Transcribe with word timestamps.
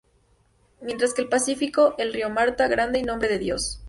Mientras 0.81 1.13
que 1.13 1.21
en 1.21 1.25
el 1.25 1.29
Pacífico 1.29 1.93
el 1.99 2.11
río 2.11 2.31
Marta, 2.31 2.67
Grande 2.67 2.97
y 2.97 3.03
Nombre 3.03 3.27
de 3.29 3.37
Dios. 3.37 3.79